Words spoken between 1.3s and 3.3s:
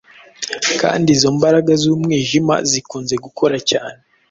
mbaraga z’umwijima zikunze